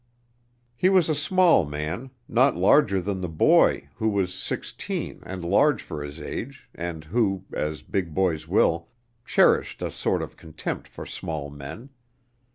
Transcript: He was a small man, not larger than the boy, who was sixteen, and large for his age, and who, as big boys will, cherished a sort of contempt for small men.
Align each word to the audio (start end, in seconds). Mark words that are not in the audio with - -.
He 0.75 0.89
was 0.89 1.09
a 1.09 1.13
small 1.13 1.63
man, 1.63 2.09
not 2.27 2.55
larger 2.57 3.01
than 3.01 3.21
the 3.21 3.29
boy, 3.29 3.87
who 3.97 4.09
was 4.09 4.33
sixteen, 4.33 5.21
and 5.27 5.45
large 5.45 5.83
for 5.83 6.01
his 6.03 6.19
age, 6.19 6.67
and 6.73 7.03
who, 7.03 7.45
as 7.53 7.83
big 7.83 8.11
boys 8.15 8.47
will, 8.47 8.87
cherished 9.25 9.83
a 9.83 9.91
sort 9.91 10.23
of 10.23 10.37
contempt 10.37 10.87
for 10.87 11.05
small 11.05 11.51
men. 11.51 11.91